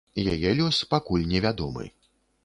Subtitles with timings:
[0.33, 1.85] Яе лёс пакуль невядомы.